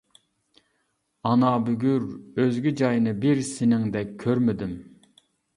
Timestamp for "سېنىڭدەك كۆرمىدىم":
3.53-4.77